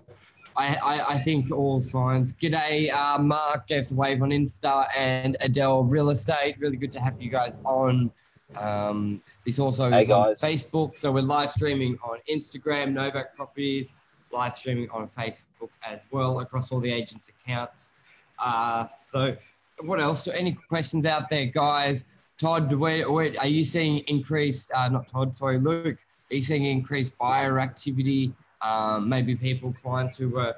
I, 0.57 1.15
I, 1.15 1.21
think 1.21 1.51
all 1.51 1.81
signs. 1.81 2.33
G'day, 2.33 2.93
uh, 2.93 3.19
Mark 3.19 3.67
gave 3.67 3.81
us 3.81 3.91
a 3.91 3.95
wave 3.95 4.21
on 4.21 4.29
Insta 4.29 4.87
and 4.95 5.37
Adele 5.41 5.83
Real 5.83 6.09
Estate. 6.09 6.55
Really 6.59 6.77
good 6.77 6.91
to 6.93 6.99
have 6.99 7.21
you 7.21 7.29
guys 7.29 7.59
on. 7.63 8.11
Um, 8.57 9.21
this 9.45 9.59
also 9.59 9.89
hey 9.89 10.03
is 10.03 10.07
guys. 10.07 10.43
on 10.43 10.49
Facebook. 10.49 10.97
So 10.97 11.11
we're 11.11 11.21
live 11.21 11.51
streaming 11.51 11.97
on 12.03 12.19
Instagram, 12.29 12.93
Novak 12.93 13.35
Properties, 13.35 13.93
live 14.31 14.57
streaming 14.57 14.89
on 14.89 15.07
Facebook 15.09 15.69
as 15.85 16.01
well 16.11 16.39
across 16.39 16.71
all 16.71 16.79
the 16.79 16.91
agents' 16.91 17.29
accounts. 17.29 17.93
Uh, 18.39 18.87
so, 18.87 19.35
what 19.81 19.99
else? 19.99 20.27
Any 20.27 20.53
questions 20.53 21.05
out 21.05 21.29
there, 21.29 21.45
guys? 21.45 22.05
Todd, 22.39 22.73
where, 22.73 23.09
where 23.11 23.33
are 23.39 23.47
you 23.47 23.63
seeing 23.63 23.99
increased? 24.07 24.71
Uh, 24.73 24.89
not 24.89 25.07
Todd, 25.07 25.35
sorry, 25.35 25.59
Luke. 25.59 25.97
Are 26.31 26.35
you 26.35 26.43
seeing 26.43 26.65
increased 26.65 27.17
buyer 27.17 27.59
activity? 27.59 28.33
Um, 28.61 29.07
maybe 29.09 29.35
people, 29.35 29.73
clients 29.81 30.17
who 30.17 30.29
were 30.29 30.55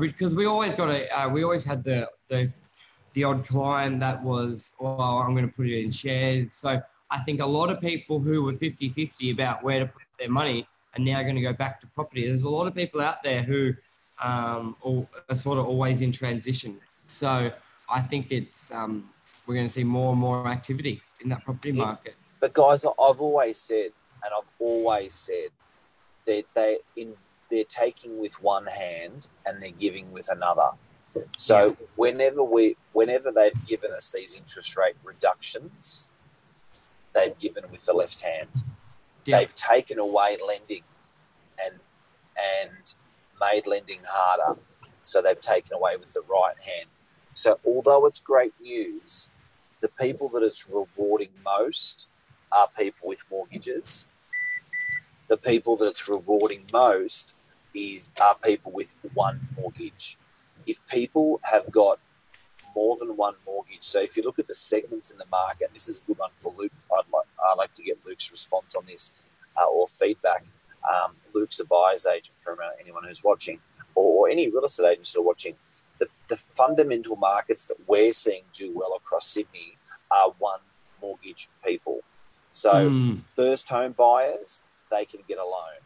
because 0.00 0.34
we 0.34 0.46
always 0.46 0.74
got 0.74 0.90
a 0.90 1.08
uh, 1.16 1.28
we 1.28 1.44
always 1.44 1.62
had 1.62 1.84
the 1.84 2.10
the 2.28 2.52
the 3.16 3.24
odd 3.24 3.46
client 3.46 3.98
that 3.98 4.22
was, 4.22 4.74
well, 4.78 5.00
I'm 5.00 5.34
going 5.34 5.48
to 5.48 5.56
put 5.56 5.66
it 5.66 5.82
in 5.82 5.90
shares. 5.90 6.52
So 6.52 6.82
I 7.10 7.18
think 7.20 7.40
a 7.40 7.46
lot 7.46 7.70
of 7.70 7.80
people 7.80 8.18
who 8.18 8.42
were 8.42 8.52
50 8.52 8.90
50 8.90 9.30
about 9.30 9.62
where 9.62 9.80
to 9.80 9.86
put 9.86 10.02
their 10.18 10.30
money 10.30 10.66
are 10.96 11.02
now 11.02 11.22
going 11.22 11.36
to 11.36 11.40
go 11.40 11.52
back 11.52 11.80
to 11.80 11.86
property. 11.88 12.26
There's 12.26 12.42
a 12.42 12.48
lot 12.48 12.66
of 12.66 12.74
people 12.74 13.00
out 13.00 13.22
there 13.22 13.42
who 13.42 13.74
um, 14.20 14.76
are 14.82 15.36
sort 15.36 15.58
of 15.58 15.66
always 15.66 16.00
in 16.00 16.10
transition. 16.10 16.78
So 17.06 17.50
I 17.88 18.02
think 18.02 18.32
it's 18.32 18.72
um, 18.72 19.08
we're 19.46 19.54
going 19.54 19.68
to 19.68 19.72
see 19.72 19.84
more 19.84 20.12
and 20.12 20.20
more 20.20 20.48
activity 20.48 21.00
in 21.20 21.28
that 21.30 21.44
property 21.44 21.72
yeah. 21.72 21.84
market. 21.84 22.14
But 22.40 22.52
guys, 22.52 22.84
I've 22.84 23.20
always 23.20 23.58
said, 23.58 23.90
and 24.24 24.32
I've 24.36 24.48
always 24.58 25.14
said 25.14 25.50
that 26.26 26.44
they 26.54 26.78
in 26.96 27.14
they're 27.48 27.64
taking 27.64 28.18
with 28.18 28.42
one 28.42 28.66
hand 28.66 29.28
and 29.46 29.62
they're 29.62 29.70
giving 29.70 30.10
with 30.12 30.28
another. 30.30 30.70
So 31.36 31.68
yeah. 31.68 31.86
whenever 31.96 32.42
we 32.42 32.76
whenever 32.92 33.30
they've 33.30 33.66
given 33.66 33.92
us 33.92 34.10
these 34.10 34.34
interest 34.34 34.76
rate 34.76 34.96
reductions, 35.04 36.08
they've 37.16 37.36
given 37.38 37.64
with 37.70 37.84
the 37.86 37.92
left 37.92 38.22
hand. 38.22 38.50
Yeah. 39.24 39.38
They've 39.38 39.54
taken 39.54 39.98
away 39.98 40.36
lending 40.46 40.82
and 41.64 41.80
and 42.60 42.94
made 43.40 43.66
lending 43.66 44.00
harder. 44.06 44.60
So 45.02 45.22
they've 45.22 45.40
taken 45.40 45.74
away 45.74 45.96
with 45.96 46.12
the 46.12 46.22
right 46.28 46.60
hand. 46.62 46.88
So, 47.32 47.58
although 47.64 48.06
it's 48.06 48.20
great 48.20 48.54
news, 48.60 49.30
the 49.80 49.88
people 50.00 50.28
that 50.30 50.42
it's 50.42 50.68
rewarding 50.68 51.30
most 51.44 52.08
are 52.52 52.68
people 52.78 53.08
with 53.08 53.24
mortgages. 53.30 54.06
The 55.28 55.36
people 55.36 55.76
that 55.76 55.88
it's 55.88 56.08
rewarding 56.08 56.64
most 56.72 57.36
is 57.74 58.12
are 58.20 58.36
people 58.42 58.72
with 58.72 58.96
one 59.14 59.48
mortgage. 59.60 60.18
If 60.66 60.84
people 60.86 61.40
have 61.44 61.70
got 61.70 62.00
more 62.76 62.96
than 63.00 63.16
one 63.16 63.34
mortgage, 63.46 63.82
so 63.92 63.98
if 64.00 64.16
you 64.16 64.22
look 64.22 64.38
at 64.38 64.46
the 64.46 64.54
segments 64.54 65.10
in 65.10 65.18
the 65.18 65.24
market, 65.32 65.70
this 65.72 65.88
is 65.88 66.00
a 66.00 66.04
good 66.06 66.18
one 66.18 66.30
for 66.38 66.52
Luke. 66.56 66.72
I'd 66.92 67.10
like, 67.12 67.26
I'd 67.50 67.56
like 67.56 67.72
to 67.74 67.82
get 67.82 67.98
Luke's 68.06 68.30
response 68.30 68.76
on 68.76 68.84
this 68.86 69.30
uh, 69.56 69.66
or 69.66 69.88
feedback. 69.88 70.44
Um, 70.92 71.16
Luke's 71.34 71.58
a 71.58 71.64
buyer's 71.64 72.06
agent 72.06 72.36
for 72.36 72.52
uh, 72.62 72.68
anyone 72.78 73.04
who's 73.04 73.24
watching, 73.24 73.58
or, 73.94 74.26
or 74.26 74.30
any 74.30 74.48
real 74.48 74.64
estate 74.64 74.92
agents 74.92 75.14
who 75.14 75.22
are 75.22 75.24
watching 75.24 75.54
the, 75.98 76.06
the 76.28 76.36
fundamental 76.36 77.16
markets 77.16 77.64
that 77.64 77.78
we're 77.86 78.12
seeing 78.12 78.42
do 78.52 78.72
well 78.74 78.92
across 78.94 79.26
Sydney 79.26 79.76
are 80.10 80.34
one 80.38 80.60
mortgage 81.00 81.48
people. 81.64 82.00
So 82.50 82.90
mm. 82.90 83.20
first 83.34 83.68
home 83.68 83.92
buyers, 83.92 84.62
they 84.90 85.04
can 85.04 85.20
get 85.26 85.38
a 85.38 85.44
loan. 85.44 85.80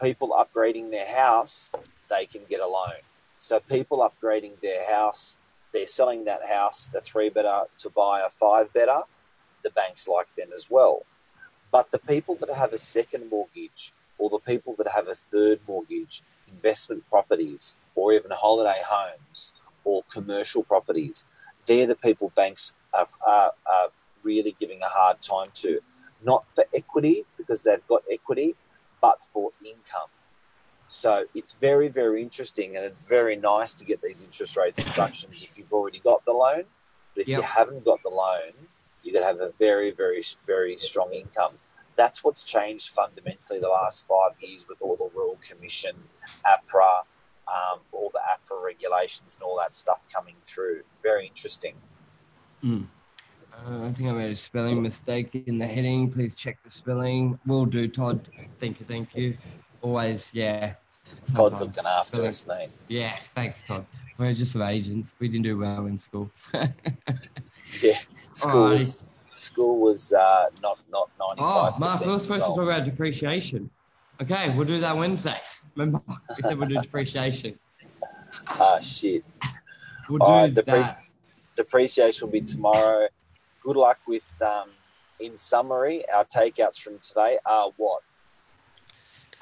People 0.00 0.30
upgrading 0.30 0.90
their 0.90 1.14
house, 1.14 1.72
they 2.10 2.26
can 2.26 2.42
get 2.48 2.60
a 2.60 2.66
loan. 2.66 3.00
So 3.42 3.58
people 3.58 4.08
upgrading 4.08 4.60
their 4.60 4.88
house, 4.88 5.36
they're 5.72 5.88
selling 5.88 6.26
that 6.26 6.46
house, 6.46 6.86
the 6.86 7.00
three 7.00 7.28
better 7.28 7.62
to 7.78 7.90
buy 7.90 8.20
a 8.20 8.30
five 8.30 8.72
better, 8.72 9.00
the 9.64 9.70
banks 9.70 10.06
like 10.06 10.32
them 10.36 10.50
as 10.54 10.70
well. 10.70 11.04
But 11.72 11.90
the 11.90 11.98
people 11.98 12.36
that 12.36 12.54
have 12.54 12.72
a 12.72 12.78
second 12.78 13.28
mortgage 13.30 13.94
or 14.16 14.30
the 14.30 14.38
people 14.38 14.76
that 14.78 14.86
have 14.94 15.08
a 15.08 15.16
third 15.16 15.58
mortgage, 15.66 16.22
investment 16.46 17.02
properties 17.10 17.74
or 17.96 18.12
even 18.12 18.30
holiday 18.30 18.80
homes 18.88 19.52
or 19.82 20.04
commercial 20.04 20.62
properties, 20.62 21.26
they're 21.66 21.88
the 21.88 21.96
people 21.96 22.32
banks 22.36 22.74
are, 22.94 23.08
are, 23.26 23.50
are 23.66 23.88
really 24.22 24.54
giving 24.60 24.80
a 24.82 24.88
hard 24.88 25.20
time 25.20 25.48
to. 25.54 25.80
Not 26.22 26.46
for 26.46 26.64
equity, 26.72 27.24
because 27.36 27.64
they've 27.64 27.84
got 27.88 28.04
equity, 28.08 28.54
but 29.00 29.24
for 29.24 29.50
income. 29.66 30.10
So 30.92 31.24
it's 31.34 31.54
very, 31.54 31.88
very 31.88 32.22
interesting 32.22 32.76
and 32.76 32.84
it's 32.84 33.00
very 33.08 33.36
nice 33.36 33.72
to 33.74 33.84
get 33.84 34.02
these 34.02 34.22
interest 34.22 34.56
rates 34.56 34.78
reductions 34.78 35.42
if 35.42 35.58
you've 35.58 35.72
already 35.72 36.00
got 36.00 36.24
the 36.24 36.32
loan. 36.32 36.64
But 37.14 37.22
if 37.22 37.28
yep. 37.28 37.38
you 37.38 37.42
haven't 37.42 37.84
got 37.84 38.02
the 38.02 38.10
loan, 38.10 38.52
you're 39.02 39.14
going 39.14 39.22
to 39.22 39.42
have 39.42 39.48
a 39.48 39.52
very, 39.58 39.90
very, 39.90 40.22
very 40.46 40.76
strong 40.76 41.12
income 41.12 41.54
that's 41.96 42.24
what's 42.24 42.42
changed 42.42 42.90
fundamentally 42.90 43.60
the 43.60 43.68
last 43.68 44.06
five 44.06 44.32
years 44.40 44.66
with 44.68 44.80
all 44.82 44.96
the 44.96 45.08
Royal 45.14 45.38
Commission, 45.46 45.96
APRA, 46.46 47.04
um, 47.48 47.80
all 47.92 48.10
the 48.12 48.20
APRA 48.20 48.62
regulations 48.62 49.36
and 49.36 49.44
all 49.44 49.58
that 49.58 49.74
stuff 49.74 50.00
coming 50.12 50.36
through. 50.42 50.82
Very 51.02 51.26
interesting. 51.26 51.74
Mm. 52.64 52.86
Uh, 53.52 53.86
I 53.86 53.92
think 53.92 54.08
I 54.08 54.12
made 54.12 54.30
a 54.30 54.36
spelling 54.36 54.82
mistake 54.82 55.34
in 55.46 55.58
the 55.58 55.66
heading. 55.66 56.10
Please 56.10 56.34
check 56.34 56.62
the 56.64 56.70
spelling. 56.70 57.38
Will 57.46 57.66
do, 57.66 57.86
Todd. 57.86 58.28
Thank 58.58 58.80
you, 58.80 58.86
thank 58.86 59.14
you. 59.14 59.36
Always, 59.82 60.32
yeah. 60.32 60.74
Todd's 61.34 61.60
looking 61.60 61.84
after 61.86 62.14
spelling. 62.14 62.28
us, 62.28 62.46
mate. 62.46 62.68
Yeah, 62.88 63.16
thanks, 63.34 63.62
Todd. 63.62 63.86
We're 64.18 64.34
just 64.34 64.52
some 64.52 64.62
agents. 64.62 65.14
We 65.18 65.28
didn't 65.28 65.44
do 65.44 65.58
well 65.58 65.86
in 65.86 65.98
school. 65.98 66.30
yeah, 66.54 67.98
schools 68.32 69.04
school 69.32 69.80
was 69.80 70.12
uh, 70.12 70.46
not 70.62 70.78
not 70.90 71.10
ninety 71.18 71.40
five. 71.40 71.72
Oh, 71.74 71.78
Mark, 71.78 72.00
we 72.00 72.12
were 72.12 72.18
supposed 72.18 72.42
to 72.42 72.48
talk 72.48 72.60
about 72.60 72.84
depreciation. 72.84 73.68
Okay, 74.20 74.50
we'll 74.50 74.66
do 74.66 74.78
that 74.78 74.96
Wednesday. 74.96 75.40
Remember, 75.76 76.00
we 76.08 76.42
said 76.42 76.58
we'll 76.58 76.68
do 76.68 76.80
depreciation. 76.80 77.58
Ah, 78.46 78.78
shit. 78.80 79.24
We'll 80.08 80.18
do 80.18 80.24
right, 80.24 80.54
that. 80.54 80.98
depreciation 81.56 82.26
will 82.26 82.32
be 82.32 82.40
tomorrow. 82.42 83.08
Good 83.62 83.76
luck 83.76 83.98
with. 84.06 84.40
Um, 84.42 84.68
in 85.20 85.36
summary, 85.36 86.02
our 86.12 86.24
takeouts 86.24 86.80
from 86.80 86.98
today 86.98 87.38
are 87.46 87.70
what? 87.76 88.02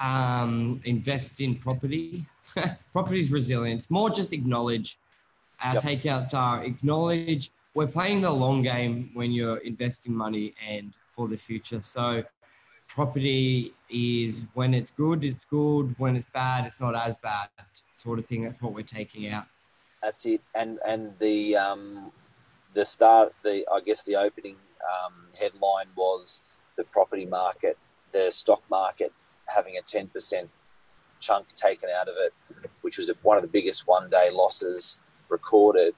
Um, 0.00 0.80
invest 0.84 1.40
in 1.40 1.56
property. 1.56 2.24
Property's 2.92 3.30
resilience. 3.30 3.90
More 3.90 4.10
just 4.10 4.32
acknowledge. 4.32 4.98
Our 5.62 5.74
yep. 5.74 5.82
takeouts 5.82 6.34
are 6.34 6.64
acknowledge 6.64 7.50
we're 7.74 7.86
playing 7.86 8.22
the 8.22 8.30
long 8.30 8.62
game 8.62 9.10
when 9.14 9.30
you're 9.30 9.58
investing 9.58 10.14
money 10.14 10.54
and 10.66 10.92
for 11.08 11.28
the 11.28 11.36
future. 11.36 11.80
So 11.82 12.24
property 12.88 13.72
is 13.88 14.44
when 14.54 14.74
it's 14.74 14.90
good, 14.90 15.24
it's 15.24 15.44
good. 15.48 15.94
When 15.98 16.16
it's 16.16 16.26
bad, 16.32 16.66
it's 16.66 16.80
not 16.80 16.94
as 16.96 17.16
bad, 17.18 17.48
sort 17.96 18.18
of 18.18 18.26
thing. 18.26 18.42
That's 18.42 18.60
what 18.60 18.72
we're 18.72 18.82
taking 18.82 19.28
out. 19.28 19.46
That's 20.02 20.26
it. 20.26 20.42
And 20.54 20.78
and 20.86 21.12
the 21.18 21.56
um, 21.56 22.10
the 22.74 22.84
start, 22.84 23.32
the 23.42 23.64
I 23.72 23.80
guess 23.80 24.02
the 24.02 24.16
opening 24.16 24.56
um, 24.82 25.14
headline 25.38 25.88
was 25.94 26.42
the 26.76 26.84
property 26.84 27.26
market, 27.26 27.78
the 28.12 28.30
stock 28.30 28.62
market 28.70 29.12
having 29.46 29.76
a 29.76 29.82
ten 29.82 30.08
percent 30.08 30.50
chunk 31.20 31.54
taken 31.54 31.88
out 31.98 32.08
of 32.08 32.14
it, 32.18 32.32
which 32.80 32.98
was 32.98 33.10
one 33.22 33.36
of 33.36 33.42
the 33.42 33.48
biggest 33.48 33.86
one 33.86 34.10
day 34.10 34.30
losses 34.30 35.00
recorded. 35.28 35.94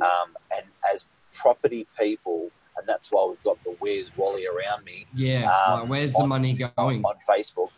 Um, 0.00 0.34
and 0.54 0.66
as 0.92 1.06
property 1.32 1.86
people, 1.98 2.50
and 2.76 2.88
that's 2.88 3.12
why 3.12 3.24
we've 3.28 3.42
got 3.44 3.62
the 3.62 3.76
Where's 3.78 4.16
Wally 4.16 4.46
around 4.46 4.84
me. 4.84 5.06
Yeah, 5.14 5.50
um, 5.68 5.88
where's 5.88 6.14
on, 6.16 6.22
the 6.22 6.28
money 6.28 6.52
going? 6.54 7.04
On, 7.04 7.14
Facebook. 7.28 7.70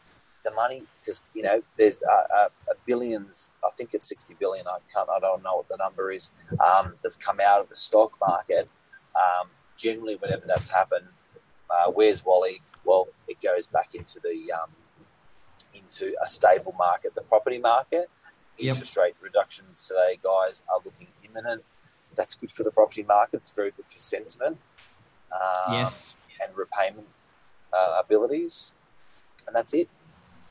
The 0.45 0.53
money, 0.53 0.85
just 1.05 1.29
you 1.35 1.43
know, 1.43 1.61
there's 1.77 2.01
a, 2.03 2.37
a, 2.71 2.75
billions. 2.87 3.51
I 3.65 3.71
think 3.77 3.95
it's 3.95 4.09
sixty 4.09 4.35
billion. 4.39 4.67
I 4.67 4.79
can't. 4.95 5.09
I 5.11 5.19
don't 5.19 5.43
know 5.43 5.57
what 5.57 5.69
the 5.69 5.77
number 5.77 6.13
is. 6.13 6.31
Um, 6.65 6.95
that's 7.03 7.17
come 7.17 7.41
out 7.41 7.61
of 7.61 7.69
the 7.69 7.75
stock 7.75 8.13
market. 8.27 8.69
Um, 9.17 9.49
generally, 9.77 10.17
whenever 10.17 10.47
that's 10.47 10.71
happened, 10.71 11.09
uh, 11.71 11.91
where's 11.91 12.25
Wally? 12.25 12.63
Well, 12.85 13.09
it 13.27 13.39
goes 13.43 13.67
back 13.67 13.95
into 13.95 14.21
the 14.21 14.53
um, 14.53 14.71
into 15.77 16.15
a 16.23 16.27
stable 16.27 16.75
market, 16.79 17.15
the 17.15 17.23
property 17.23 17.59
market. 17.59 18.07
Interest 18.59 18.97
yep. 18.97 19.05
rate 19.05 19.15
reductions 19.21 19.87
today, 19.87 20.19
guys, 20.23 20.63
are 20.73 20.81
looking 20.85 21.09
imminent. 21.25 21.63
That's 22.15 22.35
good 22.35 22.51
for 22.51 22.63
the 22.63 22.71
property 22.71 23.03
market. 23.03 23.39
It's 23.39 23.51
very 23.51 23.71
good 23.71 23.85
for 23.87 23.99
sentiment. 23.99 24.57
Um, 25.33 25.75
yes. 25.75 26.15
And 26.43 26.57
repayment 26.57 27.07
uh, 27.73 28.01
abilities. 28.01 28.73
And 29.47 29.55
that's 29.55 29.75
it. 29.75 29.91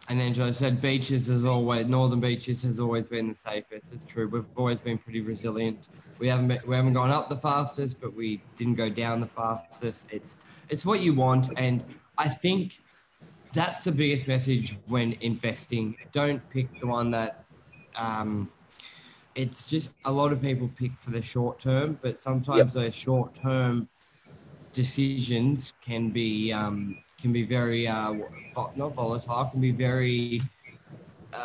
And 0.08 0.20
then 0.20 0.28
Angela 0.28 0.54
said 0.54 0.82
beaches 0.82 1.30
as 1.30 1.46
always, 1.46 1.88
northern 1.88 2.20
beaches 2.20 2.62
has 2.62 2.80
always 2.80 3.08
been 3.08 3.28
the 3.28 3.36
safest. 3.36 3.92
It's 3.92 4.06
true. 4.06 4.28
We've 4.28 4.46
always 4.56 4.80
been 4.80 5.00
pretty 5.00 5.22
resilient. 5.22 5.90
We 6.20 6.28
haven't 6.28 6.48
been, 6.48 6.60
we 6.68 6.76
haven't 6.76 6.94
gone 6.94 7.10
up 7.10 7.28
the 7.28 7.38
fastest, 7.38 8.00
but 8.00 8.14
we 8.14 8.42
didn't 8.56 8.76
go 8.76 8.88
down 8.88 9.20
the 9.20 9.28
fastest. 9.28 10.08
It's 10.12 10.36
it's 10.70 10.86
what 10.86 11.02
you 11.02 11.14
want, 11.14 11.50
and 11.58 11.84
I 12.18 12.30
think 12.30 12.80
that's 13.56 13.84
the 13.84 13.92
biggest 13.92 14.28
message 14.28 14.78
when 14.88 15.14
investing. 15.22 15.96
Don't 16.12 16.48
pick 16.50 16.68
the 16.80 16.88
one 16.88 17.10
that 17.12 17.46
um, 17.96 18.52
it's 19.34 19.66
just 19.66 19.94
a 20.06 20.12
lot 20.12 20.32
of 20.32 20.42
people 20.42 20.70
pick 20.78 20.92
for 21.00 21.12
the 21.12 21.22
short 21.22 21.60
term, 21.60 21.98
but 22.02 22.20
sometimes 22.20 22.58
yep. 22.58 22.72
the 22.74 22.92
short 22.92 23.34
term 23.34 23.88
decisions 24.74 25.74
can 25.82 26.10
be 26.10 26.52
um, 26.52 26.98
can 27.20 27.32
be 27.32 27.44
very 27.44 27.88
uh, 27.88 28.14
not 28.76 28.94
volatile, 28.94 29.46
can 29.46 29.62
be 29.62 29.72
very 29.72 30.42
uh, 31.34 31.38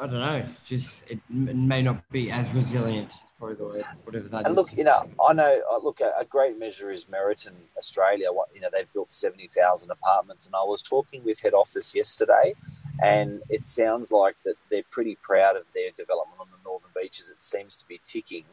I 0.00 0.06
don't 0.06 0.12
know, 0.12 0.44
just 0.64 1.04
it 1.08 1.20
may 1.30 1.80
not 1.80 2.08
be 2.10 2.30
as 2.30 2.52
resilient 2.52 3.14
probably 3.38 3.56
the 3.56 3.64
word, 3.64 3.84
whatever 4.04 4.28
that 4.28 4.46
and 4.46 4.48
is. 4.48 4.56
look, 4.56 4.76
you 4.76 4.84
know, 4.84 5.08
I 5.26 5.32
know. 5.32 5.60
Uh, 5.70 5.78
look, 5.82 6.00
a, 6.00 6.12
a 6.18 6.24
great 6.24 6.58
measure 6.58 6.90
is 6.90 7.08
Meriton 7.08 7.54
Australia. 7.76 8.32
What 8.32 8.48
you 8.54 8.60
know, 8.60 8.68
they've 8.72 8.92
built 8.92 9.12
seventy 9.12 9.48
thousand 9.48 9.90
apartments, 9.90 10.46
and 10.46 10.54
I 10.54 10.64
was 10.64 10.82
talking 10.82 11.24
with 11.24 11.40
head 11.40 11.54
office 11.54 11.94
yesterday, 11.94 12.54
and 13.02 13.42
it 13.48 13.68
sounds 13.68 14.10
like 14.10 14.36
that 14.44 14.54
they're 14.70 14.82
pretty 14.90 15.16
proud 15.22 15.56
of 15.56 15.64
their 15.74 15.90
development 15.96 16.40
on 16.40 16.48
the 16.50 16.58
northern 16.64 16.90
beaches. 17.00 17.30
It 17.30 17.42
seems 17.42 17.76
to 17.76 17.86
be 17.86 18.00
ticking 18.04 18.44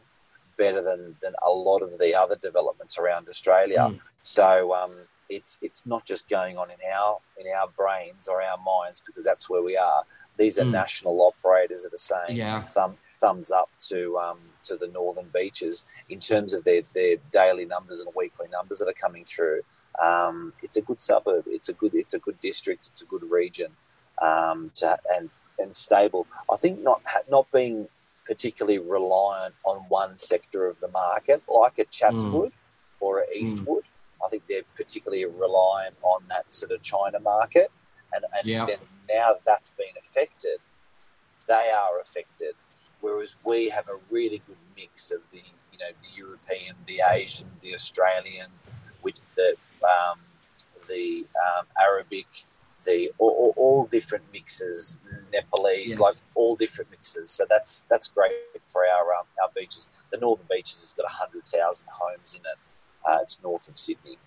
better 0.57 0.81
than 0.81 1.15
than 1.21 1.33
a 1.45 1.49
lot 1.49 1.81
of 1.81 1.97
the 1.97 2.15
other 2.15 2.36
developments 2.36 2.97
around 2.97 3.27
Australia. 3.27 3.88
Mm. 3.89 3.99
So. 4.21 4.73
Um, 4.73 4.93
it's 5.27 5.57
it's 5.60 5.88
not 5.88 6.05
just 6.05 6.29
going 6.29 6.55
on 6.55 6.69
in 6.69 6.77
our 6.95 7.17
in 7.39 7.47
our 7.51 7.67
brains 7.75 8.27
or 8.27 8.43
our 8.43 8.57
minds 8.57 9.01
because 9.03 9.23
that's 9.23 9.49
where 9.49 9.63
we 9.63 9.75
are. 9.75 10.03
These 10.38 10.60
are 10.60 10.63
mm. 10.65 10.71
national 10.71 11.19
operators 11.21 11.81
that 11.81 11.93
are 11.95 11.97
saying 11.97 12.38
yeah. 12.38 12.62
thumb, 12.63 12.97
thumbs 13.19 13.51
up 13.51 13.69
to 13.80 14.17
um, 14.17 14.39
to 14.63 14.75
the 14.75 14.88
northern 14.88 15.30
beaches 15.34 15.86
in 16.10 16.19
terms 16.19 16.54
of 16.54 16.63
their, 16.63 16.82
their 16.93 17.17
daily 17.32 17.65
numbers 17.65 17.99
and 18.01 18.10
weekly 18.15 18.47
numbers 18.51 18.80
that 18.80 18.88
are 18.88 18.93
coming 18.93 19.25
through. 19.25 19.62
Um, 20.01 20.54
it's 20.62 20.78
a 20.78 20.82
good 20.82 20.99
suburb. 21.01 21.45
It's 21.47 21.69
a 21.69 21.73
good 21.73 21.93
it's 21.93 22.13
a 22.13 22.19
good 22.19 22.39
district. 22.39 22.88
It's 22.88 23.01
a 23.01 23.06
good 23.06 23.23
region 23.30 23.71
um, 24.21 24.71
to, 24.75 24.97
and 25.15 25.30
and 25.58 25.75
stable. 25.75 26.28
I 26.51 26.58
think 26.58 26.82
not 26.82 27.01
not 27.30 27.47
being 27.51 27.88
particularly 28.25 28.80
reliant 28.80 29.54
on 29.63 29.78
one 29.88 30.17
sector 30.17 30.67
of 30.67 30.80
the 30.80 30.88
market 30.88 31.43
like 31.47 31.78
a 31.80 31.86
Chatswood 31.86 32.51
mm. 32.51 32.99
or 32.99 33.19
a 33.19 33.38
Eastwood. 33.38 33.84
Mm. 33.84 34.25
I 34.25 34.30
think 34.30 34.43
they're 34.47 34.63
particularly 34.75 35.25
reliant 35.25 35.95
on 36.01 36.23
that 36.30 36.51
sort 36.51 36.71
of 36.71 36.82
China 36.82 37.19
market, 37.19 37.71
and 38.13 38.25
and 38.38 38.67
then 38.67 38.80
now 39.10 39.36
that's 39.45 39.71
been 39.71 39.95
affected, 39.99 40.60
they 41.47 41.71
are 41.71 41.99
affected 41.99 42.55
whereas 43.05 43.38
we 43.43 43.69
have 43.69 43.88
a 43.88 43.97
really 44.10 44.41
good 44.47 44.58
mix 44.75 45.12
of 45.12 45.21
the 45.31 45.38
you 45.71 45.79
know 45.79 45.91
the 46.01 46.17
European, 46.17 46.75
the 46.88 47.01
Asian, 47.10 47.47
the 47.62 47.73
Australian, 47.73 48.47
with 49.03 49.19
the 49.36 49.55
um, 49.84 50.19
the 50.88 51.25
um, 51.45 51.65
Arabic, 51.79 52.27
the 52.86 53.12
all, 53.17 53.53
all, 53.58 53.86
different 53.86 54.23
mixes, 54.31 54.97
Nepalese, 55.34 55.89
yes. 55.89 55.99
like 55.99 56.15
all 56.34 56.55
different 56.55 56.89
mixes. 56.91 57.29
So 57.31 57.45
that's 57.49 57.81
that's 57.89 58.10
great 58.10 58.31
for 58.63 58.84
our 58.86 59.13
um, 59.15 59.25
our 59.43 59.49
beaches. 59.55 59.89
The 60.12 60.17
northern 60.17 60.47
beaches 60.49 60.81
has 60.81 60.93
got 60.93 61.10
hundred 61.10 61.45
thousand 61.45 61.88
homes 61.91 62.34
in 62.34 62.41
it. 62.41 62.58
Uh, 63.08 63.19
it's 63.21 63.38
north 63.43 63.67
of 63.69 63.77
Sydney. 63.77 64.17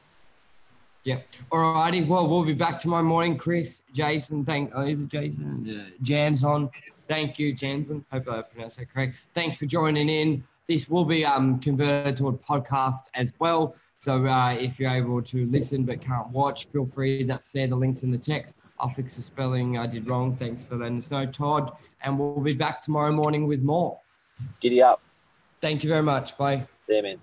Yeah. 1.05 1.21
All 1.51 1.75
righty. 1.75 2.05
Well, 2.05 2.29
we'll 2.29 2.45
be 2.45 2.53
back 2.53 2.79
tomorrow 2.79 3.03
morning. 3.03 3.39
Chris, 3.39 3.83
Jason, 3.95 4.45
thank. 4.45 4.71
Oh, 4.75 4.85
is 4.85 5.01
it 5.01 5.09
Jason? 5.09 5.67
Uh, 5.69 5.91
Jan's 6.03 6.45
on. 6.45 6.71
Thank 7.09 7.39
you, 7.39 7.53
Jansen. 7.53 8.05
Hope 8.13 8.29
I 8.29 8.43
pronounced 8.43 8.79
that 8.79 8.93
correct. 8.93 9.17
Thanks 9.35 9.59
for 9.59 9.67
joining 9.67 10.09
in. 10.09 10.45
This 10.69 10.89
will 10.89 11.05
be 11.05 11.25
um, 11.25 11.59
converted 11.61 12.17
to 12.19 12.29
a 12.29 12.33
podcast 12.33 13.09
as 13.15 13.33
well. 13.39 13.75
So 13.99 14.27
uh, 14.27 14.53
if 14.53 14.79
you're 14.79 14.91
able 14.91 15.23
to 15.23 15.47
listen 15.47 15.85
but 15.85 16.01
can't 16.01 16.29
watch, 16.29 16.67
feel 16.67 16.87
free. 16.87 17.25
That's 17.25 17.51
there. 17.51 17.67
The 17.67 17.75
links 17.75 18.03
in 18.03 18.11
the 18.11 18.19
text. 18.19 18.57
I'll 18.79 18.91
fix 18.91 19.17
the 19.17 19.23
spelling 19.23 19.79
I 19.79 19.87
did 19.87 20.09
wrong. 20.09 20.37
Thanks 20.37 20.65
for 20.65 20.77
letting 20.77 20.99
us 20.99 21.11
know, 21.11 21.27
Todd. 21.27 21.73
And 22.03 22.19
we'll 22.19 22.41
be 22.41 22.55
back 22.55 22.81
tomorrow 22.81 23.11
morning 23.11 23.49
with 23.49 23.63
more. 23.63 23.99
Giddy 24.61 24.83
up. 24.83 25.01
Thank 25.61 25.83
you 25.83 25.91
very 25.91 26.03
much. 26.03 26.37
Bye. 26.39 26.67
Yeah, 26.89 27.01
man. 27.01 27.19